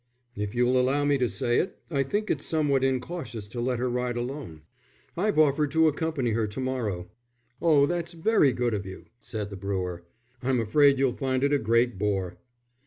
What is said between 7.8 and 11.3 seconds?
that's very good of you," said the brewer. "I'm afraid you'll